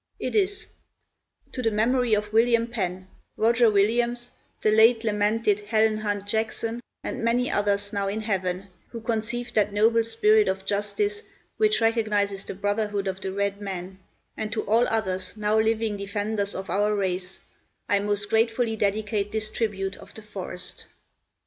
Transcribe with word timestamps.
It 0.19 0.35
is: 0.35 0.65
"To 1.51 1.61
the 1.61 1.69
memory 1.69 2.15
of 2.15 2.33
William 2.33 2.65
Penn, 2.65 3.07
Roger 3.37 3.69
Williams, 3.69 4.31
the 4.63 4.71
late 4.71 5.03
lamented 5.03 5.59
Helen 5.59 5.97
Hunt 5.97 6.25
Jackson, 6.25 6.79
and 7.03 7.23
many 7.23 7.51
others 7.51 7.93
now 7.93 8.07
in 8.07 8.21
heaven, 8.21 8.65
who 8.89 8.99
conceived 8.99 9.53
that 9.53 9.71
noble 9.71 10.03
spirit 10.03 10.47
of 10.47 10.65
justice 10.65 11.21
which 11.57 11.81
recognizes 11.81 12.43
the 12.45 12.55
brotherhood 12.55 13.05
of 13.07 13.21
the 13.21 13.31
red 13.31 13.61
man, 13.61 13.99
and 14.35 14.51
to 14.53 14.63
all 14.63 14.87
others 14.87 15.37
now 15.37 15.59
living 15.59 15.97
defenders 15.97 16.55
of 16.55 16.71
our 16.71 16.95
race, 16.95 17.41
I 17.87 17.99
most 17.99 18.27
gratefully 18.27 18.75
dedicate 18.75 19.31
this 19.31 19.51
tribute 19.51 19.97
of 19.97 20.15
the 20.15 20.23
forest." 20.23 20.85